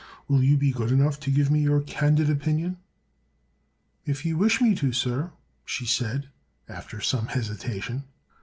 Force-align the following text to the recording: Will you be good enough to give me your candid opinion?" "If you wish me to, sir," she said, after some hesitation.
Will 0.27 0.41
you 0.43 0.57
be 0.57 0.71
good 0.71 0.91
enough 0.91 1.19
to 1.19 1.29
give 1.29 1.51
me 1.51 1.59
your 1.61 1.79
candid 1.81 2.27
opinion?" 2.27 2.77
"If 4.03 4.25
you 4.25 4.35
wish 4.35 4.59
me 4.59 4.73
to, 4.77 4.91
sir," 4.91 5.29
she 5.63 5.85
said, 5.85 6.29
after 6.67 6.99
some 7.01 7.27
hesitation. 7.27 8.05